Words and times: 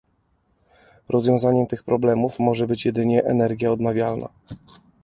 Rozwiązaniem 1.09 1.67
tych 1.67 1.83
problemów 1.83 2.39
może 2.39 2.67
być 2.67 2.85
jedynie 2.85 3.23
energia 3.25 3.71
odnawialna 3.71 4.29